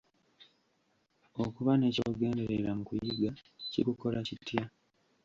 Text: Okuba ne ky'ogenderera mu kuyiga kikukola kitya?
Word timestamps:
Okuba 1.43 1.73
ne 1.77 1.87
ky'ogenderera 1.95 2.71
mu 2.77 2.83
kuyiga 2.89 3.31
kikukola 3.71 4.19
kitya? 4.27 4.63